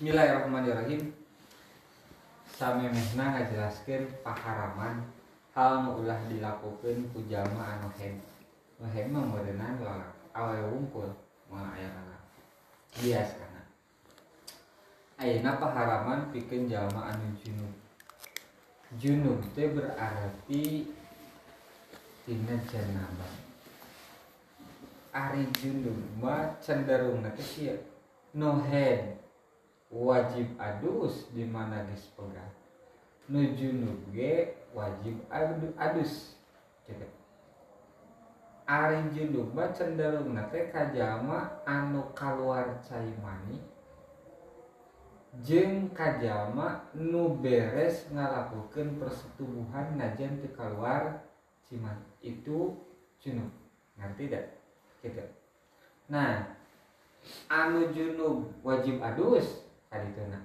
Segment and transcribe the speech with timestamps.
[0.00, 1.12] Bismillahirrahmanirrahim.
[2.56, 5.04] Samemehna ngajelaskeun paharaman
[5.52, 8.16] hal nu ulah dilakukeun ku jalma anu hen
[8.80, 11.04] nu hen mah meureunana lalak awewe wungkul
[11.52, 12.24] moal aya lalak
[12.96, 13.60] bias kana
[15.20, 17.74] ayeuna paharaman pikeun jalma anu junub.
[18.96, 20.88] Junub teh berarti
[22.24, 23.36] tina janabah
[25.12, 27.76] ari junub mah cenderung teh kieu
[28.32, 29.19] no hen
[29.90, 32.54] wajib adus di mana geus pegat
[33.26, 36.38] nu junub ge wajib adu- adus.
[36.86, 37.06] Gitu.
[38.66, 40.94] Ari junub mah cenderung teh ka
[41.66, 43.58] anu kaluar cai mani
[45.42, 46.18] jeung ka
[46.94, 51.22] nu beres ngalakukeun persetubuhan najan teu kaluar
[51.66, 52.78] ciman itu
[53.22, 53.50] junub
[53.98, 54.54] ngerti tidak
[55.02, 55.22] gitu.
[56.10, 56.58] Nah
[57.50, 60.38] anu junub wajib adus kadituna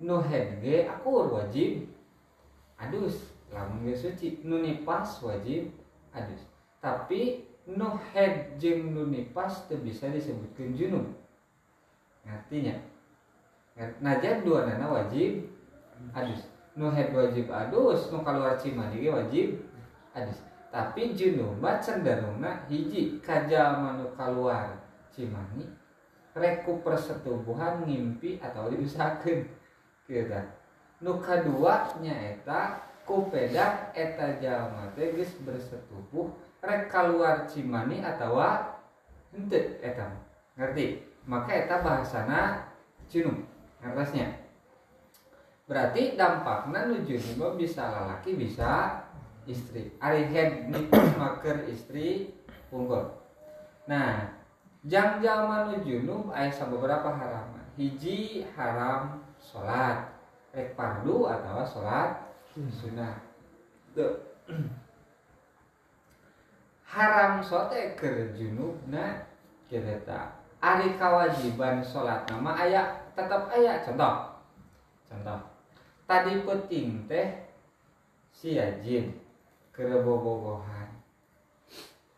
[0.00, 1.86] nu head ge akur wajib.
[2.80, 3.36] Adus.
[3.52, 5.68] Lamun ge suci nu nipas wajib.
[6.16, 6.48] Adus.
[6.80, 11.06] Tapi nu head jeung nu nipas teu bisa disebutkeun junub.
[12.24, 12.80] Ngartinya
[14.00, 15.44] najan dua nana wajib.
[16.16, 16.48] Adus.
[16.72, 19.48] Nu head wajib adus nu kaluar cimani ge wajib.
[20.16, 20.40] Adus.
[20.72, 24.80] Tapi junub mah cenderungna hiji kajalma nu kaluar
[25.12, 25.79] cimani
[26.36, 29.50] reku persetubuhan ngimpi atau diusahakeun
[30.06, 30.60] kita
[31.00, 38.78] nu kadua nyaeta ku pedah eta jalma teh geus bersetubuh rek kaluar cimani atawa
[39.32, 40.12] henteu eta
[40.54, 41.08] ngerti?
[41.24, 42.70] Maka eta bahasana
[43.08, 43.42] junub
[43.80, 44.28] ngertosnya
[45.66, 49.02] berarti dampakna nu junub mah bisa lalaki bisa
[49.48, 49.94] istri.
[50.02, 50.70] Ari head
[51.18, 52.34] maker istri
[52.70, 53.08] unggul.
[53.86, 54.39] Nah
[54.88, 60.08] jang jalma nu junub aya beberapa haraman hiji haram salat
[60.56, 62.16] rek fardu atau salat
[62.56, 63.20] sunnah.
[63.92, 64.16] Tuh.
[66.92, 69.28] haram sote keur junubna
[69.68, 73.84] kita ari kewajiban salat nama aya tetap aya.
[73.84, 74.40] Contoh.
[75.06, 75.40] Contoh.
[76.08, 77.46] Tadi penting teh
[78.32, 79.12] si yajin
[79.70, 80.88] kerebobogohan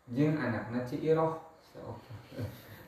[0.09, 1.37] jeung anakna ci iroh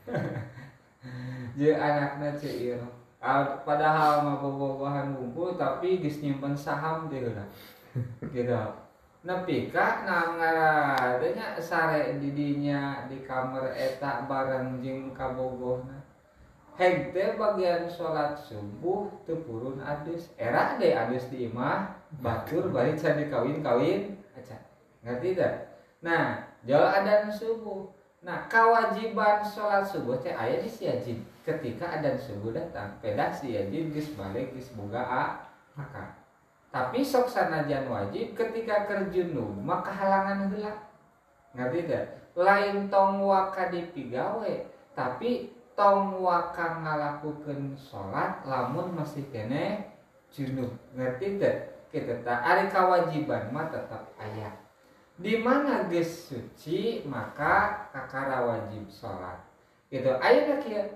[1.57, 7.41] jeung anakna ci iroh Ah, padahal mah bobogohan ngumpul tapi geus nyimpen saham teh heula.
[8.35, 8.53] Gitu.
[9.25, 16.05] Nepi ka nangaradenya sare di dinya di kamar eta bareng jeung kabogohna.
[16.77, 22.93] Heg teh bagian sholat subuh teu purun adus era deh adus di imah batur bari
[22.93, 24.53] can dikawin-kawin aca
[25.01, 25.53] ngerti teh?
[26.05, 27.89] Nah jauh adan subuh
[28.25, 34.17] nah kewajiban sholat subuh teh aya di siajin ketika adan subuh datang pedah siajin geus
[34.17, 35.23] balik geus boga a
[35.77, 36.25] akal
[36.75, 40.75] tapi sok sanajan wajib ketika kerjunu maka halangan heula.
[41.55, 42.03] Ngerti teh?
[42.35, 44.53] Lain tong waka dipigawe
[44.91, 49.87] tapi tong waka ngalakukeun salat lamun masih kene
[50.35, 51.55] junub ngerti teh?
[51.95, 54.51] Kita tak ari kewajiban mah tetap aya
[55.15, 59.39] di mana geus suci maka kakara wajib salat
[59.87, 60.11] gitu.
[60.19, 60.91] Aya kieu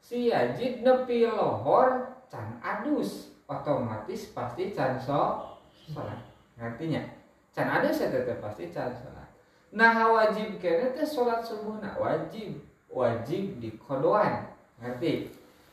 [0.00, 5.56] si yajid nepi lohor can adus otomatis pasti can so
[5.92, 6.20] salat
[6.56, 7.04] ngertinya?
[7.52, 9.28] Can adus ya tetep pasti can salat
[9.70, 12.58] nah wajib kene teh salat subuh nah wajib
[12.90, 14.50] wajib di kodoan
[14.80, 15.30] ngerti?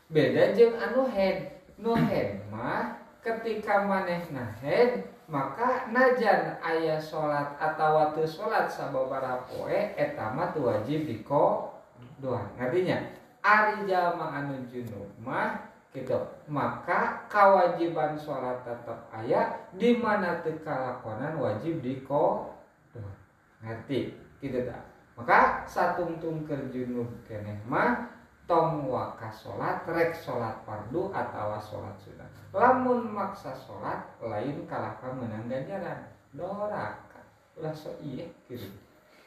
[0.08, 1.58] Beda jeung anu head.
[1.78, 9.80] Nu head mah ketika manehna head maka najan aya salat atau waktu salat sababaraha poe
[10.00, 13.12] eta mah teu wajib di kodoan ngertinya
[13.44, 16.20] ari jalma anu junub mah gitu.
[16.48, 23.16] Maka kewajiban sholat tetap aya di mana teu kalakonan wajib di kodoan
[23.64, 24.16] ngerti?
[24.40, 24.88] Gitu tak
[25.18, 28.17] maka satungtung kerjunub keneh mah
[28.48, 32.26] tong waka sholat rek sholat fardu atau sholat sunnah.
[32.56, 37.28] Lamun maksa sholat lain kalahkan menang ganjaran doraka.
[37.60, 38.72] Ulah so iya gitu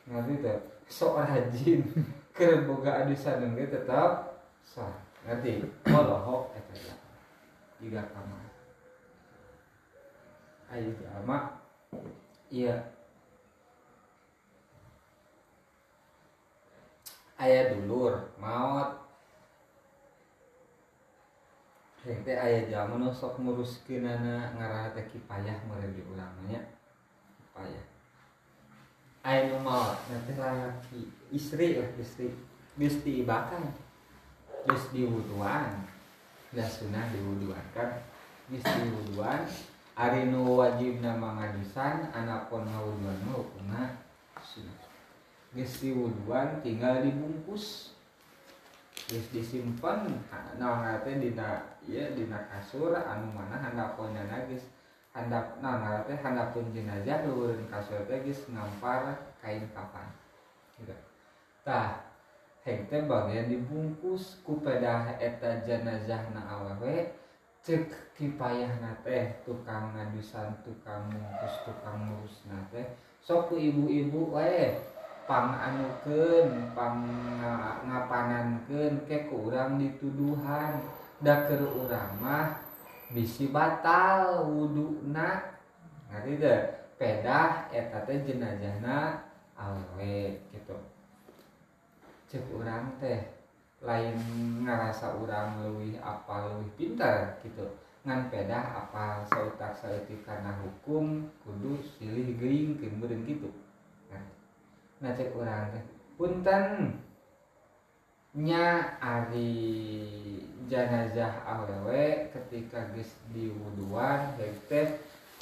[0.08, 0.58] ngerti tuh
[0.88, 1.84] so rajin.
[2.36, 5.68] Keur boga adusan ge tetap sholat ngerti?
[5.84, 6.96] Walau eta
[7.76, 8.48] tiga kamar.
[10.72, 11.60] Ayo jalma
[12.48, 12.96] iya.
[17.40, 18.99] Ayah dulur maut
[22.00, 26.60] teh aya jalma nu sok nguruskeunana ngaraha teh kipayah meureun di urang nya.
[27.36, 27.86] Kipayah.
[29.20, 32.32] Aya nu maot nanti lalaki istri lah istri.
[32.80, 33.76] Geus diibakan
[34.64, 35.84] geus diwuduan.
[36.56, 38.00] Da sunah diwuduan kan?
[38.48, 39.44] Geus diwuduan
[39.92, 43.82] ari nu wajib nama ngadusan anapun ngawuduan mah hukumna
[44.40, 44.72] sunah
[45.52, 47.92] geus diwuduan tinggal dibungkus.
[49.04, 50.08] Geus disimpan
[50.56, 54.68] naon teh dina Iya dina kasur anu mana handapnya nagis
[55.16, 60.06] handap nah teh handapun jenazah luhurin kasur teh geus ngampar kain kapan
[60.80, 60.96] Gitu.
[61.60, 62.08] Tah
[62.64, 67.12] heng teh bagian dibungkus ku pedah eta jenazah na awewe
[67.60, 68.72] cek kipayah
[69.04, 72.86] teh tukang ngadusan tukang bungkus tukang ngurus teh.
[73.20, 74.80] Sok ku ibu-ibu wae
[75.28, 77.04] pang anukeun pang
[77.84, 80.80] ngapanankeun ke kurang dituduhan.
[81.20, 82.56] Da keur urang mah
[83.12, 85.60] bisi batal wuduna
[86.08, 86.60] ngerti deh
[86.96, 89.24] pedah eta teh jenazahna
[89.56, 90.76] awewe gitu.
[92.28, 93.36] Cek orang teh
[93.80, 94.16] lain
[94.64, 97.68] ngerasa orang lebih apa lebih pintar gitu.
[98.04, 103.52] Ngan pedah apa sautak sautik karena hukum kudu silih gering kemudian gitu.
[104.08, 104.24] Nah,
[105.04, 105.84] nah cek orang teh
[106.16, 106.96] punten
[108.30, 109.58] nya ari
[110.70, 114.86] jenazah awewe ketika geus diwuduan teh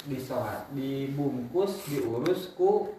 [0.09, 2.89] disolat dibungkus diurus ku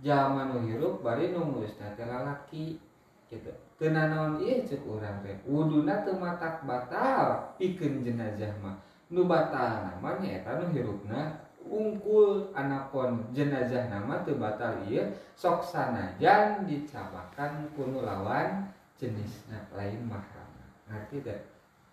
[0.00, 2.80] zaman hirup bari nu ngurus lalaki
[3.28, 3.52] gitu.
[3.76, 4.40] Kena naon?
[4.40, 8.80] Iya cek orang teh wuduna teu matak batal pikeun jenazah mah.
[9.12, 11.36] Nu batal namanya eta nu hirupna
[11.68, 20.50] ungkul anapon jenazah nama teu batal iya sok sanajan dicabakan kuno lawan jenisnya lain mahram
[20.90, 21.40] ngerti deh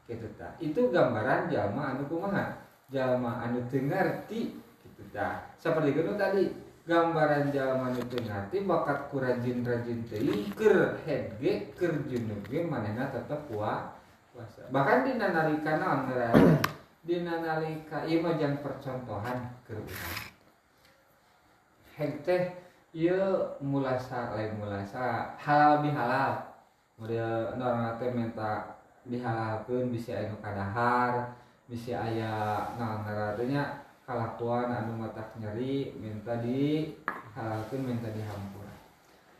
[0.09, 0.57] gitu ta.
[0.57, 2.57] Itu gambaran jama anu kumaha.
[2.89, 5.53] Jama anu teu ngerti gitu ta.
[5.57, 6.43] Seperti itu tadi.
[6.85, 13.09] Gambaran zaman itu ngerti bakat ku rajin-rajin teuing keur head ge keur junub ge manehna
[13.09, 16.05] tetep puasa bahkan dina nalika naon
[17.01, 19.49] dina nalika ieu mah jang percontohan
[21.97, 22.53] head teh
[22.93, 26.37] ieu mulasa lain mulasa halal bihalal
[26.95, 31.35] model orang teh minta dihalalkeun bisa anu kadahar
[31.67, 36.95] bisa aya naon ngaranna kalakuan anu mata nyeri minta di
[37.75, 38.75] minta dihampura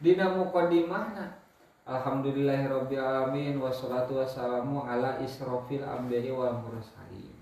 [0.04, 1.42] dina muqaddimahna?
[1.86, 7.38] Alhamdulillahirabbil alamin wassalatu wassalamu ala israfil anbiya'i wal mursalin.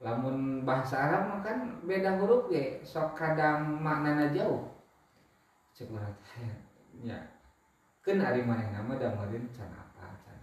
[0.00, 4.64] Lamun bahasa Arab kan beda huruf ge sok kadang maknana jauh.
[5.76, 5.92] Cek
[7.08, 7.20] ya
[8.04, 10.36] keun ari manehna mah damereun can apa can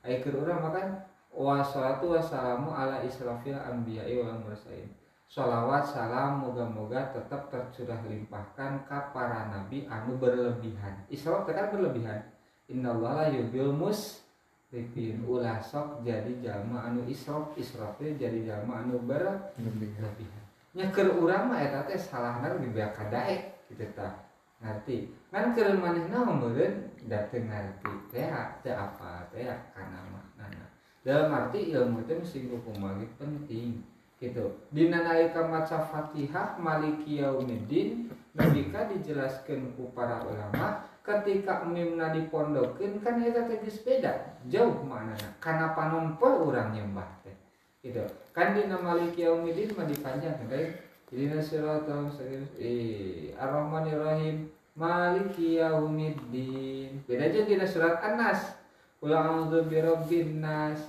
[0.00, 0.96] aya keur urang makan
[1.30, 4.90] wassalatu wassalamu ala israfil anbiya'i wal mursalin.
[5.30, 11.06] Salawat salam moga-moga tetap tercurah limpahkan ke para nabi anu berlebihan.
[11.06, 12.18] Isra kan berlebihan.
[12.66, 15.22] Innallaha yubil musrifin.
[15.22, 20.42] Ulah sok jadi jama anu israf israfnya jadi jama anu berlebihan.
[20.74, 24.10] Nya keur urang mah eta teh salahna di kadae gitu tah.
[24.58, 28.26] Ngerti kan keur manehna meureun da teu ngarti teh
[28.66, 29.30] teh apa?
[29.30, 30.66] Teh kana maknana
[31.06, 33.80] dalam arti ilmu teh mesti kumaha penting
[34.20, 34.52] gitu.
[34.68, 43.22] Dina nalika maca Fatihah maliki yaumiddin nabika dijelaskan ku para ulama ketika mimna dipondokeun kan
[43.22, 44.12] eta teh geus beda
[44.50, 47.32] jauh mana karena panompo urang nyembah teh
[47.80, 48.04] gitu.
[48.36, 50.90] Kan dina maliki yaumiddin mah dipanjangkeun teh.
[51.10, 54.46] Dina siratal mustaqim eh ar-rahmanir rahim
[54.80, 57.04] maliki yaumiddin.
[57.04, 58.56] Beda aja dina surat An-Nas.
[58.96, 60.80] Qul a'udzu birabbin nas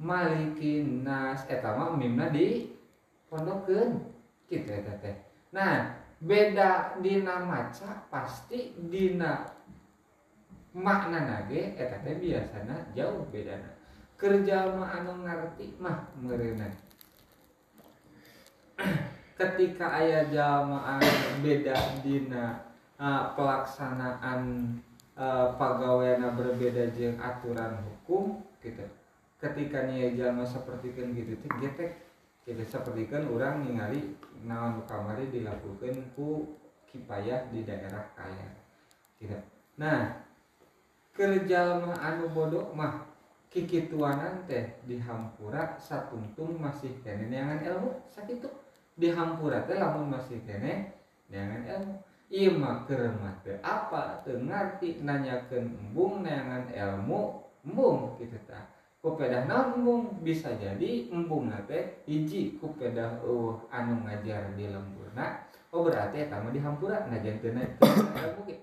[0.00, 1.44] malikin nas.
[1.44, 2.72] Eta mah mimna di
[3.28, 4.00] pondokeun
[4.48, 5.16] kitu eta teh.
[5.52, 9.44] Nah beda dina maca pasti dina
[10.72, 13.68] makna nage eta teh biasana jauh bedana.
[14.16, 16.72] Kerja mah anu ngerti mah meureunan
[19.36, 22.65] ketika ayah jalma anu beda dina
[23.00, 24.72] uh, pelaksanaan
[25.16, 28.84] uh, pegawainya berbeda jeung aturan hukum gitu.
[29.36, 31.90] Ketika nih jalma seperti kan gitu teh getek
[32.46, 36.56] kita seperti kan orang ningali naon kamari dilakukan ku
[36.88, 38.48] kipayah di daerah kaya.
[39.20, 39.42] Tidak.
[39.76, 40.24] Nah
[41.12, 43.04] kerja mah anu bodoh mah
[43.52, 47.92] kikituanan teh di hampura satungtung masih kene neangan ilmu.
[48.08, 48.48] Sakitu
[48.96, 50.96] di hampura teh lamun masih kene
[51.28, 54.26] neangan ilmu Imakermate apa?
[54.26, 58.66] Teu ngarti nanyakeun embung neangan ilmu embung gitu tah.
[58.98, 60.02] kupedah naon embung?
[60.26, 65.46] Bisa jadi embung nate hiji kupedah uh anu ngajar di lemburna.
[65.70, 67.06] oh berarti kamu dihampura.
[67.06, 67.62] Ngajar kena
[68.34, 68.58] bukit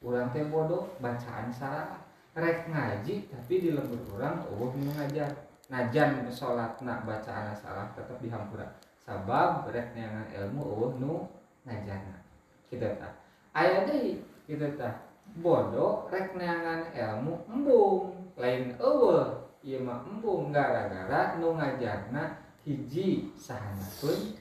[0.00, 2.00] urang teh bodoh bacaan salah.
[2.32, 5.28] Rek ngaji tapi di lembur orang nu ngajar.
[5.68, 8.64] Najan sholat nak bacaan salah tetap dihampura.
[9.04, 11.28] Sabab rek neangan ilmu eueuh nu
[11.68, 12.19] ngajarna.
[12.70, 13.12] Kita tak
[13.52, 18.10] aya deui kita tak bodoh rek neangan ilmu embung.
[18.34, 20.50] Lain eueuh ieu mah embung.
[20.50, 24.34] Gara-gara nu ngajarna hiji sahana pun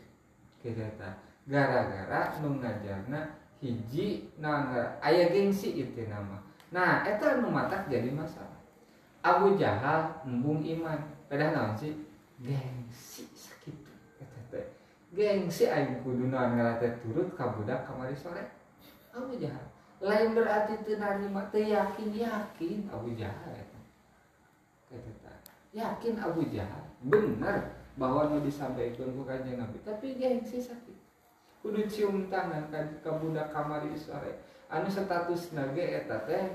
[0.63, 1.13] kita tak
[1.45, 6.41] gara-gara nu ngajarna hiji naon aya gengsi itu nama.
[6.73, 8.57] Nah eta nu matak jadi masalah.
[9.21, 10.97] Abu Jahal embung iman.
[11.29, 11.93] Pedah naon sih?
[12.41, 13.29] Gengsi
[15.09, 18.45] gengsi aing kudu naon ngarate turut ka budak kamari sore.
[19.09, 19.65] Abu Jahal.
[19.99, 23.79] Lain berarti teu narima teu yakin yakin Abu Jahal eta.
[25.73, 26.85] Yakin Abu Jahal.
[27.01, 30.97] Bener bahwa nu disampaikan ku kanjeng Nabi tapi gengsi sakit.
[31.59, 33.51] Kudu cium tangan ka budak
[33.97, 34.45] sore.
[34.69, 36.45] Anu status nage eta teh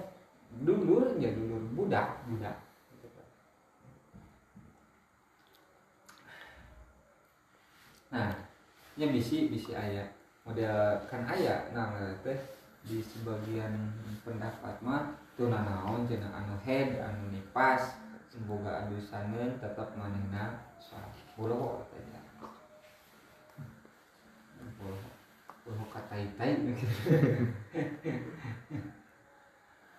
[0.63, 2.57] dulurnya dulur budak budak.
[8.15, 8.44] Nah
[8.95, 10.07] nya bisi bisi ayat
[10.47, 11.91] model kan ayat nah
[12.23, 12.39] teh
[12.85, 13.75] di sebagian
[14.23, 17.99] pendapat mah tuh naon cenah anu head anu nipas
[18.31, 22.21] semoga adusaneun tetap manehna salah bolo kok katanya
[24.79, 24.97] bolo
[25.67, 26.55] bolo katai tai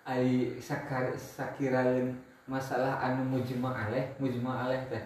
[0.06, 2.14] ai sakar sakiraeun
[2.46, 5.02] masalah anu mujma aleh mujma aleh teh.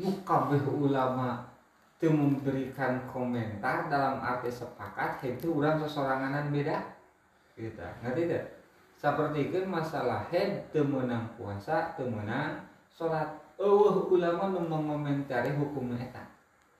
[0.00, 1.57] Nu kabeh ulama
[1.98, 6.78] itu memberikan komentar dalam arti sepakat itu orang sesoranganan beda.
[7.58, 8.46] Gitu ngerti tidak?
[8.94, 12.62] Seperti itu masalah head temenang puasa temenang
[12.94, 13.42] sholat.
[13.58, 16.22] Oh ulama mengomentari hukum eta.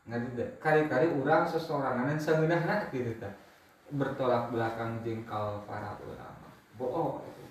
[0.07, 0.51] Ngerti tidak?
[0.63, 3.35] Kali-kali orang sesoranganan nak gitu tak
[3.91, 6.47] bertolak belakang jengkal para ulama.
[6.79, 7.43] Bohong itu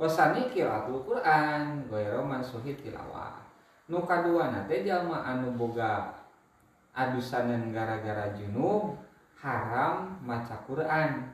[0.00, 3.45] wasani kiratul Quran goyroman suhid tilawah
[3.86, 6.10] nu kadua nate jalma anu boga
[6.96, 8.98] adusanan gara-gara junub
[9.38, 11.30] haram maca Quran.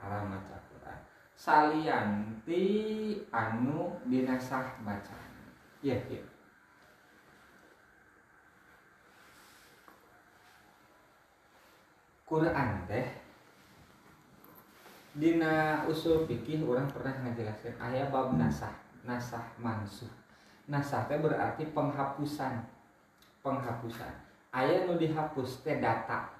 [0.00, 0.98] Haram maca Quran.
[1.38, 2.66] Salianti
[3.30, 5.22] anu dinasah baca
[5.82, 6.22] ya ya
[12.22, 13.06] Quran teh
[15.12, 18.72] Dina usul fikih orang pernah ngajelaskan ayat bab nasah
[19.04, 20.08] nasah mansuh
[20.68, 22.62] nasah teh berarti penghapusan.
[23.42, 24.12] Penghapusan.
[24.52, 26.30] Ayat nu dihapus teh data.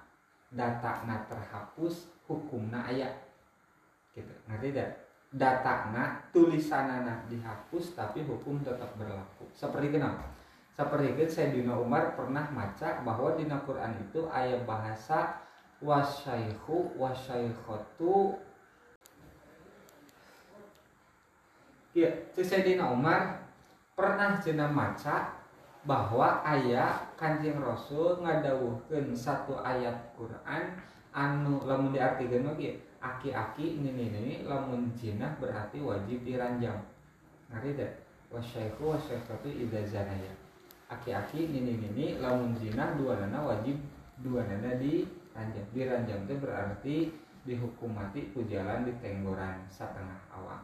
[0.53, 3.11] Data na terhapus hukumna ayat
[4.13, 4.29] gitu.
[4.45, 4.89] Ngerti tidak
[5.33, 9.49] data na tulisanana dihapus tapi hukum tetap berlaku.
[9.57, 10.33] Seperti kenapa
[10.73, 15.37] seperti itu Sayyidina Umar pernah maca bahwa di Quran itu ayat bahasa
[15.77, 18.41] wasyaihu wasyaihotu
[21.93, 23.42] ya Sayyidina Umar
[23.93, 25.37] pernah cina maca
[25.83, 30.79] bahwa ayat kanjeng Rasul ngadawuhkan satu ayat Quran
[31.13, 36.79] anu lamun diartikan lagi aki-aki ini ini lamun jinah berarti wajib diranjang.
[37.51, 37.91] Ngerti deh
[38.33, 40.33] wasyaihu wasyaikatu idza zanaya.
[40.89, 43.77] Aki-aki ini ini lamun jinah dua nana wajib
[44.23, 45.67] dua nana diranjang.
[45.75, 46.95] Diranjang itu berarti
[47.43, 48.55] dihukum mati ku di
[49.03, 50.63] tenggoran setengah awak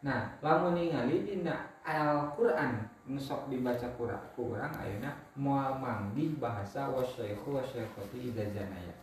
[0.00, 8.30] nah lamun ningali dina Al-Qur'an nusok dibaca kurang kurang ayeuna moal manggih bahasa wasyaikhu wasyaikhati
[8.30, 8.94] idza zanaya.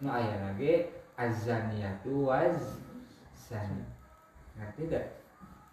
[0.00, 2.80] Nu ayeuna ge azaniyatu waz
[3.34, 3.84] zani
[4.56, 5.06] ngerti tidak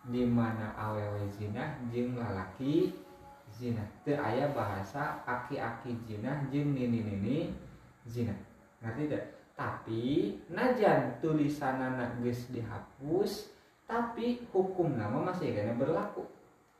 [0.09, 2.91] di mana awewe zina jeung lalaki
[3.53, 3.85] zina.
[4.03, 7.53] Teu aya bahasa aki-aki zina jeung nini-nini
[8.03, 8.35] zina.
[8.83, 9.23] Ngerti tidak
[9.55, 10.03] tapi
[10.51, 13.54] najan tulisanana geus dihapus
[13.85, 16.25] tapi hukum nama masih kena berlaku.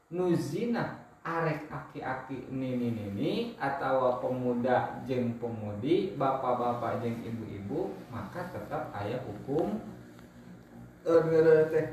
[0.10, 9.22] Nuzina arek aki-aki nini nini atau pemuda jeng pemudi bapak-bapak jeng ibu-ibu maka tetap ayah
[9.26, 9.82] hukum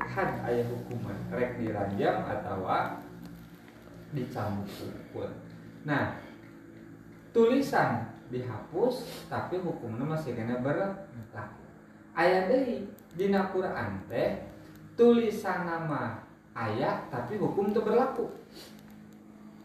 [0.01, 1.17] had ayah hukuman.
[1.29, 2.65] Rek diranjang atau
[4.13, 4.69] dicambuk
[5.13, 5.29] pun.
[5.85, 6.17] Nah
[7.33, 11.61] tulisan dihapus tapi hukumnya masih kena berlaku.
[12.13, 14.53] Ayat dari di Quran teh
[14.93, 16.21] tulisan nama
[16.53, 18.29] ayat tapi hukum itu berlaku.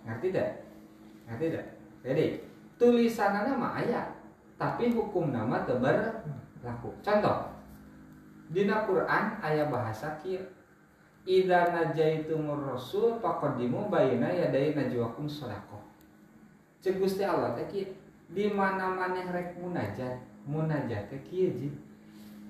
[0.09, 0.65] Ngerti tidak?
[1.29, 1.67] Ngerti tidak?
[2.05, 2.27] Jadi
[2.81, 4.15] tulisan nama ayat
[4.57, 6.91] tapi hukum nama itu berlaku.
[7.05, 7.59] Contoh
[8.49, 10.41] di Quran ayat bahasa kia
[11.29, 15.85] Ida najaitumur rasul faqaddimu bayina yadai najwakum sholako
[16.81, 16.97] cek
[17.29, 17.93] Allah teh
[18.33, 21.69] di mana mana rek munajat munajat teh kieu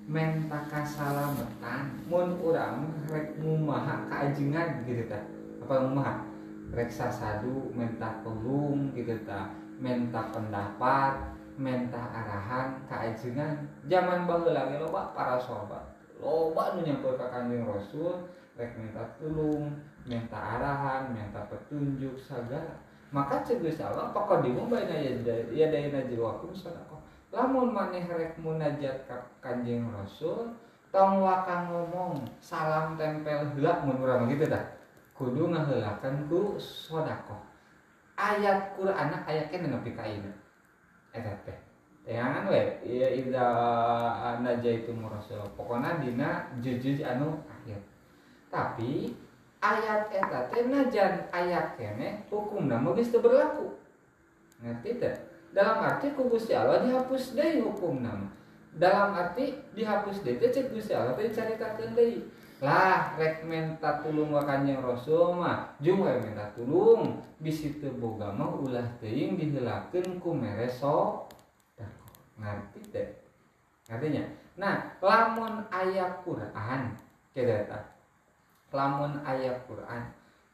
[0.09, 5.21] mentaka salametan mun urang rek mumaha kaajengan gitu ta.
[5.61, 6.25] Apa mumaha
[6.73, 9.53] reksa sadu menta tulung gitu ta.
[9.77, 11.13] Menta pendapat
[11.61, 15.93] menta arahan keajengan zaman baheula ge loba para sahabat.
[16.17, 18.25] Loba nu nyamper ka Kanjeng Rasul
[18.57, 19.77] rek minta tulung
[20.09, 25.11] minta arahan minta petunjuk segala maka cegus Allah pokok di baina ya
[25.49, 30.49] ya dayana jiwakum sadaqah lamun maneh rek munajat ka Kanjeng Rasul
[30.89, 34.65] tong wakang ngomong salam tempel heula mun urang gitu dah.
[35.13, 37.43] Kudu ngaheulakeun ku sedekah.
[38.17, 40.33] Ayat Quran ayatnya nepi ka ieu
[41.13, 41.57] eta teh.
[42.09, 43.47] Teangan we ya ida
[44.65, 45.45] itu rasul.
[45.53, 47.77] Pokoknya dina jujur anu akhir
[48.49, 49.13] tapi
[49.61, 53.77] ayat eta teh najan ayat kene hukum nama geus berlaku.
[54.65, 57.65] Ngerti teh dalam arti ku Gusti Allah dihapus deui
[57.97, 58.29] nama.
[58.77, 62.21] Dalam arti dihapus deui teh cek Gusti Allah teh dicaritakeun deui.
[62.59, 67.23] Lah rek minta tulung wa kanjeng rasul mah jeung minta tulung.
[67.39, 71.25] Bisi teu boga mah ulah teuing diheulakeun ku mereso.
[72.39, 73.07] Ngerti teh.
[73.89, 74.23] Artinya
[74.59, 76.93] nah lamun ayat Quran
[77.31, 77.95] kedeta.
[78.69, 80.03] Lamun ayat Quran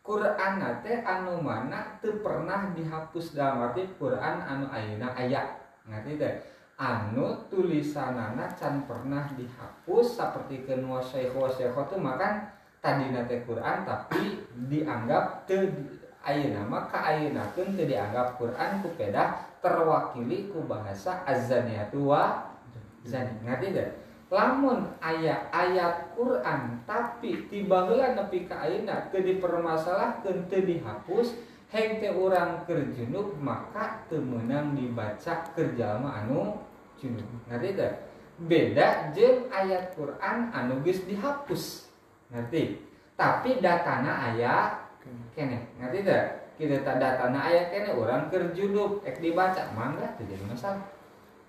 [0.05, 5.57] Quran nate anu mana teu pernah dihapus dalam arti Quran anu ayeuna ayat
[5.89, 6.33] ngerti teh?
[6.77, 12.45] Anu tulisanana can pernah dihapus seperti kenua syekh syekh itu makan
[12.85, 15.73] tadi nate Quran tapi dianggap te
[16.21, 22.53] ayeuna mah ka ayeuna teu dianggap Quran ku peda terwakili ku bahasa azaniatu wa
[23.01, 23.41] zani.
[23.41, 31.37] Ngerti teh lamun ayat-ayat Quran tapi tiba heula nepi ka ayeuna teu dipermasalahkeun teu dihapus
[31.69, 36.57] heng teh urang keur junub maka teu meunang dibaca keur jalma anu
[36.97, 37.25] junub.
[37.45, 37.91] Ngerti teh?
[38.35, 41.93] Beda jeung ayat Quran anu geus dihapus.
[42.33, 42.81] Ngerti?
[43.13, 44.89] Tapi datana aya
[45.37, 45.69] kene.
[45.77, 46.23] Ngerti teh?
[46.57, 50.81] Kita tak datana aya kene urang keur junub ek dibaca mangga teu jadi masalah.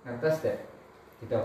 [0.05, 0.57] Ngertos teh?
[1.25, 1.41] Gitu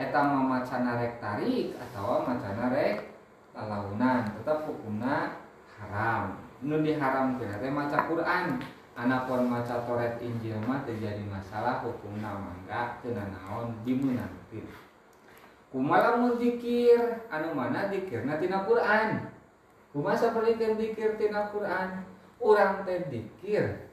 [0.00, 3.12] eta macana rek tarik atau macana rek
[3.52, 5.36] lalaunan tetap hukumna
[5.76, 6.40] haram.
[6.64, 8.56] Nu diharam kira teh maca Quran.
[8.96, 14.66] Anapun maca Toret Injil mah terjadi masalah hukumna mangga teu naon dimeunangkeun
[15.70, 16.98] kumaha mun zikir
[17.30, 19.30] anu mana zikirna tina Quran?
[19.94, 22.02] Kumaha sapalikeun zikir tina Quran?
[22.42, 23.90] Urang teh zikir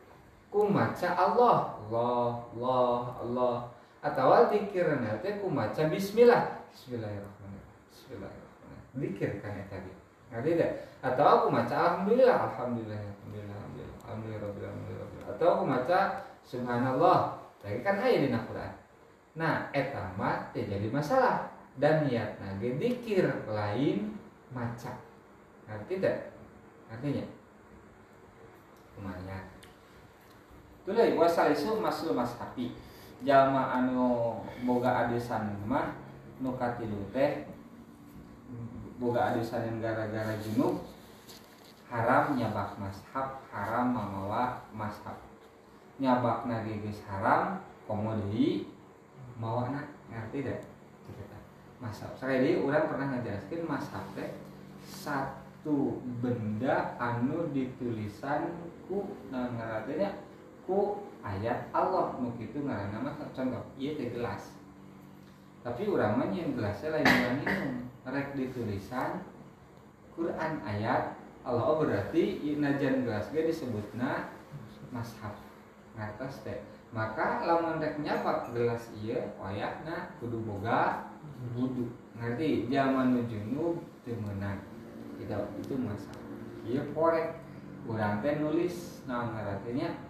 [0.50, 1.78] ku maca Allah.
[1.88, 3.56] Allah Allah Allah.
[4.02, 6.66] Atau zikirna teh ku maca bismillah.
[6.70, 7.78] Bismillahirrahmanirrahim.
[7.90, 9.00] Bismillahirrahmanirrahim.
[9.02, 9.92] Zikir kan eta tadi.
[10.28, 10.52] Ngerti
[11.00, 13.60] atau aku maca alhamdulillah alhamdulillah alhamdulillah
[14.04, 16.00] alhamdulillah alhamdulillah atau aku maca
[16.44, 17.20] subhanallah.
[17.66, 18.74] Lagi kan ayat di Quran
[19.38, 21.54] nah eta mah jadi masalah.
[21.78, 24.18] Dan niat nage dikir lain
[24.50, 24.98] maca.
[25.70, 26.34] Ngerti tidak?
[26.90, 27.22] Artinya?
[28.98, 29.46] Kumanya
[30.88, 32.72] Tulai wasalisu masul mashapi
[33.26, 35.98] jama anu boga adesan mah
[36.42, 37.50] nukatilu teh
[38.98, 40.82] boga adusan gara-gara junub
[41.88, 45.18] haram nyabak mashab haram mamawa mashab.
[45.98, 46.46] Nyabak
[46.82, 48.70] geus haram komodi
[49.38, 50.60] mawa na ngerti deh
[51.78, 52.14] mashab.
[52.18, 54.30] Sekali orang pernah ngejelaskan mashab teh
[54.82, 58.50] satu benda anu ditulisan
[58.90, 60.22] ku nah, ngaratenya
[60.66, 62.16] ku ayat Allah.
[62.24, 63.64] Nu kitu ngaranna mah contoh.
[63.76, 64.56] Ieu teh gelas.
[65.62, 67.08] Tapi urang mah nyeun gelasnya lain
[67.44, 67.72] minum.
[68.08, 69.28] Rek ditulisan
[70.16, 71.76] Quran ayat Allah.
[71.76, 74.32] Berarti najan gelas ge disebutna
[74.96, 75.36] mashab.
[76.00, 76.64] Ngatas teh.
[76.96, 81.12] Maka lamun rek nyapak gelas iya wayahna kudu boga
[81.52, 81.92] wudu.
[82.16, 82.72] Ngerti?
[82.72, 84.64] Zaman nu junub teu meunang.
[85.20, 86.20] Tidak itu mashab.
[86.64, 87.44] Iya korek.
[87.84, 90.07] Urang teh nulis nah ngaratinya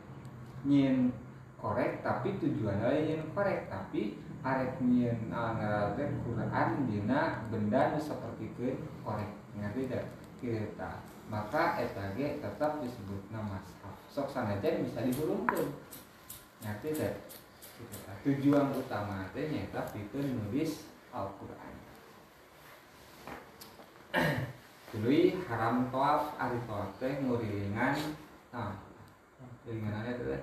[0.67, 1.15] nyin
[1.57, 3.71] korek tapi tujuan lain korek.
[3.71, 9.31] Tapi arek nyen ngarate Quran dina benda nu sapertikeun korek.
[9.57, 10.05] Ngerti tidak
[10.37, 10.91] kita
[11.27, 13.59] maka eta ge tetap disebut nama
[14.07, 15.75] sok sanajan bisa dihurungkeun
[16.63, 17.19] ngerti tidak
[18.23, 21.75] tujuan utama teh nyata pikeun nulis Al-Qur'an.
[24.91, 27.95] Tuluy haram toaf ari toaf teh ngurilingan
[28.55, 28.79] nah
[29.67, 30.41] ngurilingan teh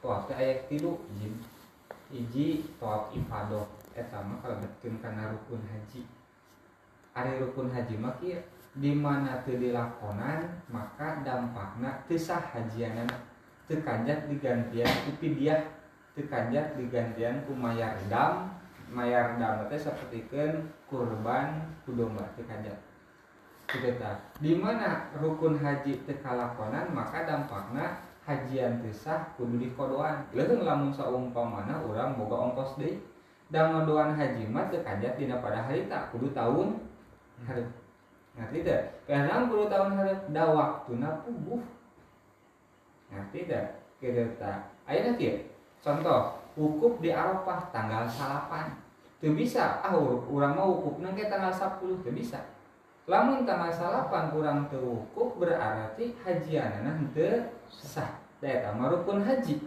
[0.00, 1.36] toaf teh aya tilu jin.
[2.10, 3.62] Hiji tawaf ifadah
[3.94, 6.02] eta eh, mah kalebetkeun kana rukun haji.
[7.14, 8.42] Ari rukun haji mah kieu
[8.74, 13.14] di mana teu dilakonan maka dampakna teu sah hajianana.
[13.70, 15.62] Teu kanjat digantian ku pidiah
[16.18, 18.58] teu kanjat digantian ku mayar dam.
[18.90, 22.74] Mayar dam teh sapertikeun kurban ku domba teu kanjat.
[24.42, 30.28] Di mana rukun haji tekalakonan maka dampakna hajian tisah kudu dikodoan.
[30.36, 33.00] Lalu lamun saumpamana orang boga ongkos deh
[33.50, 36.78] dan ngodoan haji mah teu kajat dina pada hari tak kudu tahun
[37.42, 37.66] hari
[38.38, 41.62] ngerti tidak karena kudu tahun hari da waktuna puguh.
[43.10, 43.66] Ngerti tidak
[43.98, 45.50] kita tak ayo nanti
[45.82, 48.78] contoh wukuf di Arafah tanggal salapan.
[49.20, 52.40] Tuh bisa ah orang mau wukuf nangke tanggal 10 tuh bisa.
[53.04, 58.10] Lamun tanggal salapan kurang terwukuf berarti hajianana henteu sah.
[58.42, 59.62] Daya rukun haji.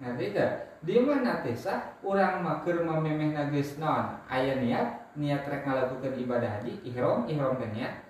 [0.00, 6.16] Ngerti tidak di mana tesa orang maker mememeh nagis non ayah niat niat rek ngalakukan
[6.16, 8.00] ibadah haji ihrom ihrom dan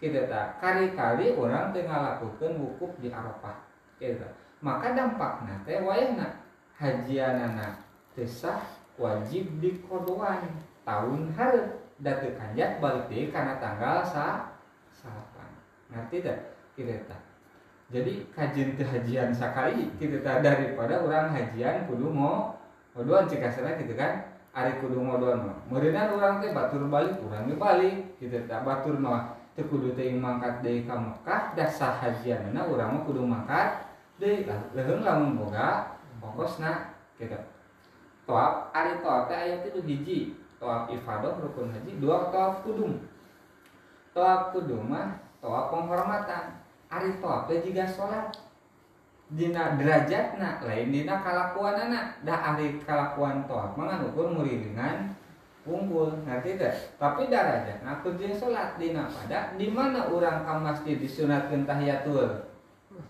[0.00, 3.68] kita tak kali-kali orang tengah lakukan wukuf di Arafah.
[4.00, 4.28] Kita
[4.64, 6.40] maka dampaknya teh wayahna.
[6.76, 7.80] Hajianana
[8.12, 8.60] tesah
[9.00, 10.44] wajib dikodoan
[10.84, 11.64] tahun hari
[12.00, 14.52] datu kanjak balik deh karena tanggal sa
[14.92, 15.48] salapan
[15.88, 16.38] ngerti tidak
[16.76, 17.20] kita tak
[17.86, 22.58] jadi kajian hajian sekali kita tak daripada orang hajian kudu mau
[22.98, 24.26] modoan cek kasarnya gitu kan.
[24.50, 25.58] Hari kudu modoan mah.
[25.70, 29.38] Meureunna orang teh batur balik urang balik kita tak batur mah.
[29.54, 33.86] Teu kudu teh mangkat deui ka Mekah da sah hajianna urang mah kudu mangkat
[34.18, 34.42] deui.
[34.74, 37.38] Leuheung lamun boga ongkosna gitu.
[38.26, 40.18] Toab ari toab teh aya itu hiji.
[40.58, 42.98] Toab ifadah rukun haji dua toab kudum.
[44.10, 48.30] Toab kudum mah toab penghormatan Ari Pope juga sholat.
[49.26, 55.18] Dina derajat na lain Dina kalakuan anak dah Ari kalakuan toh mangan ukur muridingan
[55.66, 60.94] unggul ngerti tidak tapi derajat aku kerja sholat Dina pada di mana orang ke masjid
[60.94, 62.54] disunatkan tahiyatul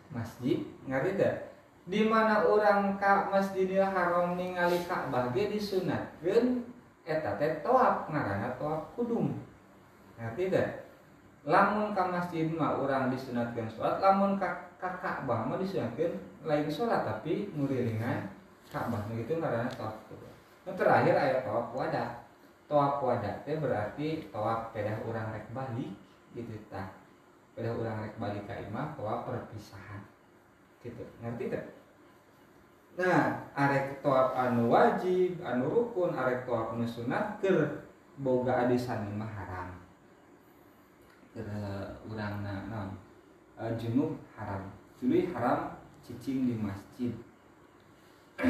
[0.08, 1.52] masjid ngerti tidak
[1.86, 6.64] di mana orang ka Masjidil Haram ningali Ka'bah ge disunatkeun
[7.06, 9.36] eta teh toaf ngaranna toaf kudum
[10.16, 10.85] ngerti tidak
[11.46, 17.06] lamun ka masjid mah orang disunatkeun salat lamun ka ka Ka'bah mah disunatkeun lain salat
[17.06, 18.26] tapi nguriringan
[18.66, 20.34] Ka'bah gitu ngaranna toab kudum
[20.66, 22.26] nu terakhir aya toab wada.
[22.66, 25.94] Toab wada teh berarti toab pedah orang rek balik
[26.34, 26.90] gitu tah.
[27.54, 30.02] Pedah orang rek balik ka imah toab perpisahan.
[30.82, 31.06] Gitu.
[31.22, 31.62] Ngerti teh?
[32.98, 37.86] Nah arek toab anu wajib anu rukun arek toab anu sunat keur
[38.18, 39.85] boga adisan mah haram
[42.08, 42.96] urang naon?
[43.56, 44.68] Uh, junub haram.
[45.00, 47.12] Tuluy haram cicing di masjid.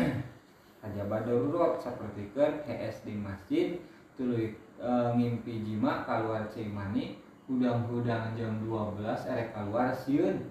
[0.85, 3.67] Aja darurat seperti kan HS di masjid
[4.15, 10.51] tuluy uh, ngimpi jima keluar cimani hudang-hudang jam 12 erek keluar siun.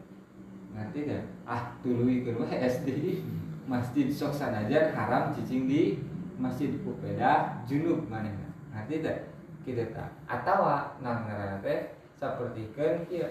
[0.76, 3.24] Ngerti deh ah tuluy keur SD
[3.68, 4.12] masjid.
[4.12, 6.00] Sok sanajan haram cicing di
[6.36, 6.72] masjid.
[6.84, 8.32] Kupeda junub mana
[8.76, 9.18] nanti teh
[9.64, 10.68] kita tak atau
[11.00, 13.28] nah ngarana teh seperti kia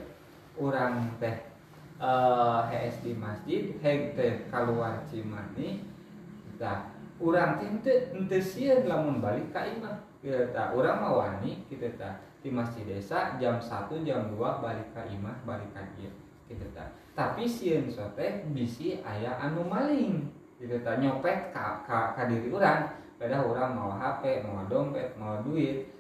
[0.60, 1.36] orang teh
[1.98, 5.82] uh, HS di masjid heg teh keluar cimani
[6.52, 9.98] kita orang teh ente ente sieun lamun balik ka imah.
[10.24, 15.04] Kita tak orang mawani kita tak di masjid desa jam 1 jam 2 balik ka
[15.04, 16.12] imah balik ka ieu
[16.44, 20.26] kita tak tapi sieun sote bisi ayah anu maling.
[20.58, 22.90] Gitu tak nyopet ka, ka, ka diri orang.
[23.14, 25.93] Pada orang mau HP mau dompet mau duit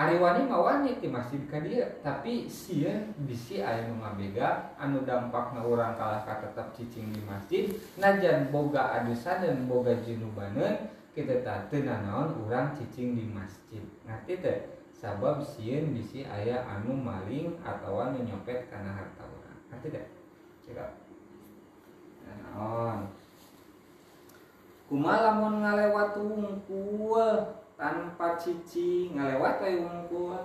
[0.00, 5.92] Ari wani mawani masih ka dia tapi sieun bisi aya nu mabega anu dampakna urang
[6.00, 7.68] kalah ka tetap cicing di masjid
[8.00, 13.84] najan boga adusan dan boga jinubanen kita tak tenanaon urang cicing di masjid.
[14.08, 14.58] Ngerti teh?
[14.96, 20.06] Sabab sieun bisi aya anu maling atau anu nyopet karena harta orang ngerti teh?
[20.64, 20.96] Cekap
[22.24, 23.04] naon.
[24.88, 27.59] Kumalamun ngalewat wungkul?
[27.80, 30.36] Tanpa cici ngalewat we wungkul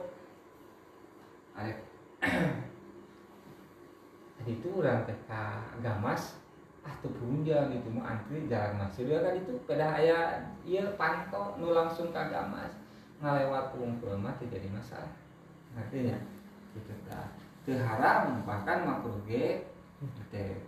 [1.52, 1.84] arek.
[4.48, 6.40] Itu orang ka gamas
[6.86, 11.58] ah tuh punja gitu mau antri jalan masih dia kan itu pada aya iya panto
[11.58, 12.78] nu langsung ka gamas
[13.18, 15.12] ngalewat wungkul mah jadi masalah.
[15.76, 16.16] Artinya
[16.78, 17.34] gitu tah
[17.66, 19.66] teu haram bahkan makruh ge
[20.30, 20.62] teh.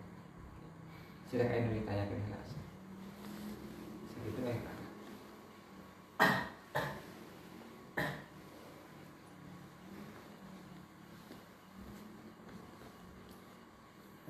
[1.30, 2.42] Sirah anu ditanyakeun heula.
[4.10, 4.77] Segitu baik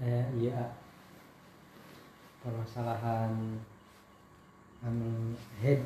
[0.01, 0.77] eh iya.
[2.45, 3.57] Permasalahan
[4.86, 5.81] anu head.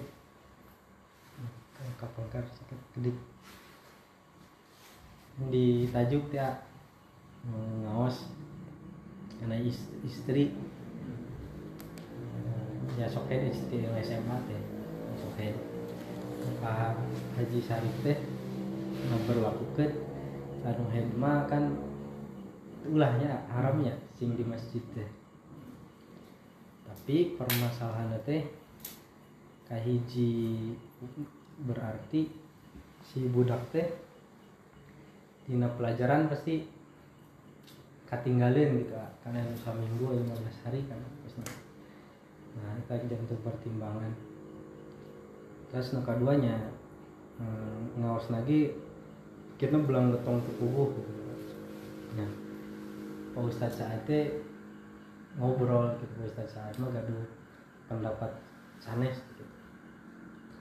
[1.97, 3.17] Kapal kar sakit kedik
[5.50, 6.62] di tajuk ya
[7.82, 8.30] ngawas.
[9.39, 9.58] Karena
[10.06, 10.54] istri.
[13.00, 14.62] Ya soket istri SMA teh
[15.17, 15.56] soket
[16.62, 16.93] Pak
[17.34, 18.19] Haji Sarif teh
[19.26, 19.91] berlakukan
[20.62, 21.74] anu head mah kan
[22.89, 25.10] ulahnya haramnya sing di masjid teh.
[26.88, 28.46] Tapi permasalahan teh
[29.70, 30.74] kahiji
[31.62, 32.28] berarti
[33.06, 33.88] si budak teh
[35.46, 36.65] dina pelajaran pasti
[38.08, 41.41] katinggalin gitu karena yang seminggu 15 hari kan pasti
[42.60, 42.76] nah.
[42.78, 44.12] Itu aja untuk pertimbangan
[45.72, 46.67] terus nu keduanya
[47.39, 48.76] hmm, ngawas lagi
[49.56, 51.13] kita belang getong ke kubuh gitu.
[52.20, 52.41] Nah
[53.32, 54.10] Pak Ustadz saat
[55.39, 57.24] ngobrol gitu Pak Ustadz saat mah gaduh
[57.88, 58.32] pendapat
[58.84, 59.44] sanes gitu.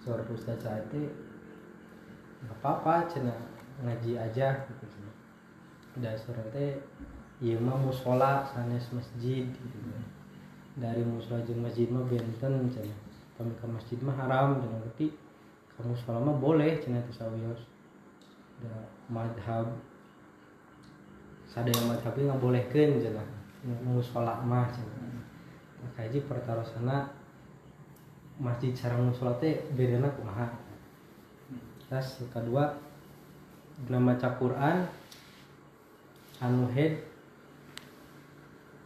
[0.00, 3.35] Suara Pak Ustadz saat nggak apa-apa cina
[3.85, 5.12] ngaji aja gitu cina
[6.00, 6.78] dan suara teh
[7.42, 9.78] iya mah musola sanes masjid gitu.
[10.78, 12.94] Dari musola jeung masjid mah benten cina
[13.37, 15.12] kami ke masjid mah haram dan ngerti
[15.74, 17.61] kamu sholat mah boleh cina itu sawios.
[19.09, 19.72] Madhab
[21.50, 23.24] sadaya madhab nggak boleh kan cina
[23.82, 25.10] musola mah cina
[25.82, 27.10] maka aja pertarosana
[28.38, 30.48] masjid sarang musola teh bedana kumaha.
[31.90, 32.78] Terus kedua
[33.90, 34.86] nama maca Quran
[36.38, 37.02] anu head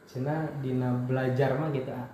[0.09, 2.09] cina dina belajar mah gitu ah.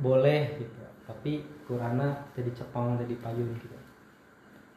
[0.00, 0.80] boleh gitu.
[1.04, 3.76] Tapi Qurana tadi cepang tadi payun gitu.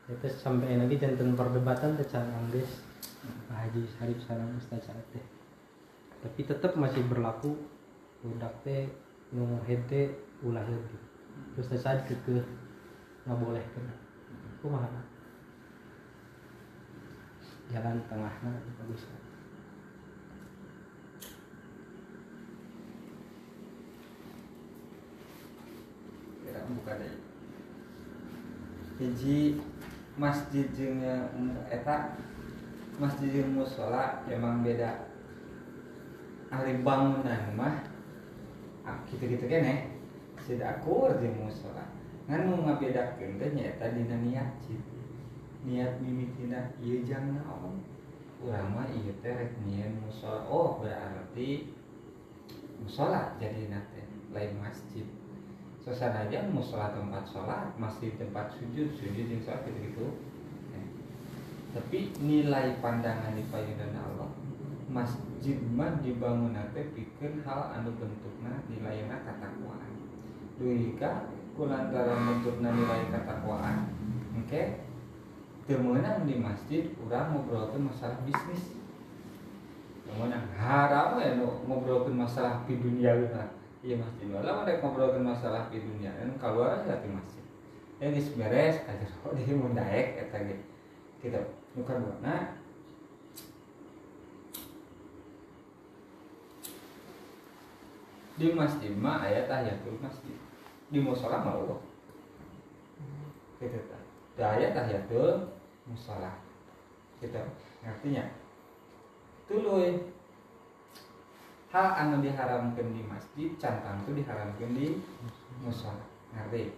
[0.09, 2.92] Itu sampai lagi jantan perdebatan Anggis Pak
[3.53, 5.23] Haji Sarif sarang Ustaz Saad teh.
[6.23, 7.55] Tapi tetap masih berlaku
[8.23, 8.87] budak teh
[9.33, 10.13] nu hente
[10.45, 10.97] ulah gitu
[11.57, 12.45] terus Saad kekeh
[13.25, 13.85] nggak boleh kan
[14.61, 15.01] kumaha?
[17.71, 19.07] Jalan tengahnya bagus
[26.43, 27.13] kira buka deh.
[29.01, 29.57] Hiji
[30.19, 31.01] masjid jeung
[31.73, 32.13] eta
[33.03, 35.11] masjid musola emang beda.
[36.47, 37.83] Ahli bangunan mah
[38.87, 39.91] ah, gitu-gitu kene
[40.47, 41.83] tidak akur jeung musola.
[42.31, 44.79] Ngan nu ngabedakeun teh nyaeta dina niat cit
[45.67, 47.83] niat mimitina ieu jang naon?
[48.39, 50.47] Urang mah ieu teh nyieun musola.
[50.47, 51.67] Oh berarti
[52.79, 55.03] musola jadi teh lain masjid.
[55.83, 60.05] Suasana aja musola tempat sholat masih tempat sujud sujud yang sholat gitu gitu
[61.73, 64.29] tapi nilai pandangan di payudan Allah
[64.93, 69.91] masjid mah dibangun nanti pikir hal anu bentukna nilainya katakwaan.
[70.61, 73.89] Duika kulantaran bentukna nilai katakwaan
[74.37, 74.47] oke?
[74.47, 74.65] Okay?
[75.63, 78.77] temenang di masjid kurang ngobrolkan masalah bisnis.
[80.03, 83.39] Temenang haram ya ngobrolkan masalah di dunia gitu
[83.83, 87.43] iya masjid wala mereka ngobrolkan masalah di dunia dan keluar aja di masjid.
[87.99, 90.55] Ya geus beres kajar di mun daek eta ge.
[91.23, 91.39] Kita
[91.73, 92.61] nu kaduana
[98.37, 100.37] di masjid mah aya tahiyatul masjid.
[100.93, 101.79] Di musola mah Allah.
[103.57, 103.97] Gitu ta?
[104.37, 105.49] Da aya tahiyatul
[105.89, 106.37] musola.
[107.17, 107.41] Gitu.
[107.81, 108.23] Ngertinya
[109.49, 110.13] tuluy.
[111.73, 115.01] Hal anu diharamkan di masjid cantang itu diharamkan di
[115.65, 116.05] musola.
[116.37, 116.69] ngerti?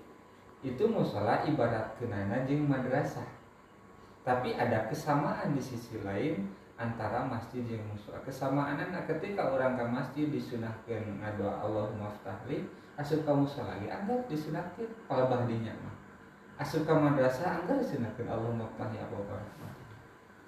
[0.64, 3.35] Itu musola ibarat kenana jeng madrasah
[4.26, 10.26] tapi ada kesamaan di sisi lain antara masjid yang musola kesamaan ketika orang ke masjid
[10.28, 14.90] disunahkan ngadoa Allah maftahli asup ke musola lagi anggap disunahkan.
[15.08, 15.96] Kalau bahdinya mah
[16.60, 19.38] asup ke madrasah anggap disunahkan Allah maftahli apa apa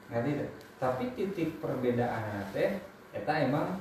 [0.07, 0.31] ngerti
[0.79, 2.79] tapi titik perbedaan teh
[3.11, 3.77] eta emang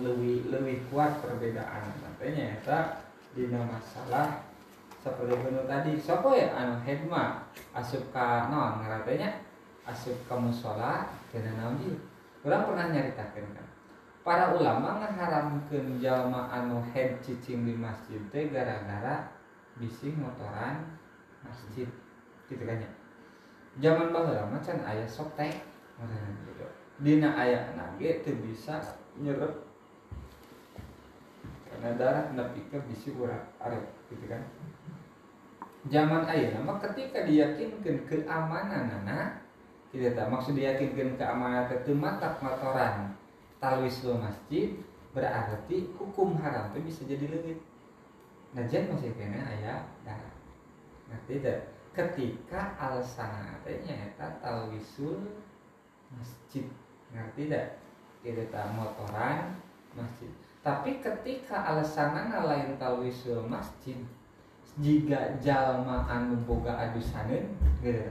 [0.00, 1.92] lebih lebih kuat perbedaan.
[2.02, 2.78] Nantinya eta
[3.32, 4.45] dina masalah
[5.00, 5.96] seperti benar tadi?
[6.00, 6.52] Sopo ya?
[6.56, 7.44] Anu hikmah.
[7.76, 9.44] Asup ka non ngaratenya
[9.86, 11.94] asup ka musola kena naon ieu
[12.42, 13.66] urang pernah nyaritakeun kan?
[14.26, 19.30] Para ulama ngaharamkeun jalma anu head cicing di masjid teh gara-gara
[19.78, 20.82] bisi motoran
[21.46, 21.86] masjid.
[22.50, 22.90] Gitu kan ya?
[23.78, 25.52] Zaman baheula mah can aya sotek
[26.48, 26.66] gitu.
[27.00, 28.80] Dina aya nage teu bisa
[29.20, 29.52] nyerep
[31.76, 34.40] karena darah nepi ke bisi urat arep gitu kan
[35.86, 39.46] zaman ayah nama ketika diyakinkan keamanan anak
[39.94, 43.14] tidak tak maksud diyakinkan keamanan itu matak motoran
[43.62, 44.74] talwis lo masjid
[45.16, 47.56] berarti hukum haram itu bisa jadi lebih
[48.52, 50.36] najan masih kena ayah darah.
[51.08, 55.24] Nah tidak ketika alasan artinya eta talwisul
[56.12, 56.68] masjid.
[57.16, 57.80] Ngerti tidak
[58.20, 59.56] tidak tak motoran
[59.96, 60.28] masjid.
[60.60, 63.96] Tapi ketika alasan lain talwisul masjid
[64.80, 67.48] jika jalma anu boga adusaneun
[67.80, 68.04] gitu.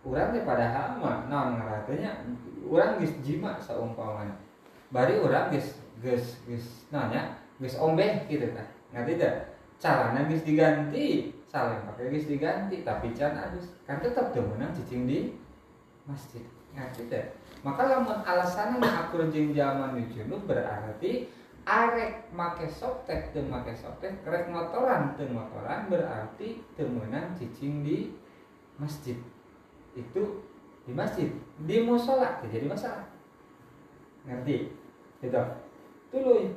[0.00, 2.24] Orang teh padahal mah naon ngaranna
[2.64, 4.32] orang geus jima saumpamana
[4.88, 8.68] bari orang geus geus geus nanya geus ombeh gitu kan.
[8.96, 9.34] Ngerti tidak
[9.76, 13.76] caranya geus diganti saling pakai geus diganti tapi can adus.
[13.84, 15.18] Kan tetap teu meunang cicing di
[16.08, 16.44] masjid.
[16.72, 21.28] Ngerti tidak maka lamun alasan akur jeung zaman junub berarti
[21.66, 25.16] arek make softtek teu make softtek rek motoran.
[25.16, 28.14] Teu motoran berarti teu meunang cicing di
[28.80, 29.16] masjid.
[29.92, 30.44] Itu
[30.88, 31.28] di masjid.
[31.66, 33.06] Di musola jadi masalah
[34.24, 34.72] ngerti?
[35.20, 35.42] Gitu.
[36.10, 36.52] Tuluy